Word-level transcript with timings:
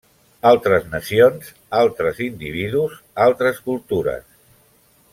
Altres 0.51 0.87
nacions, 0.93 1.51
altres 1.81 2.23
individus, 2.29 2.97
altres 3.29 3.63
cultures. 3.71 4.29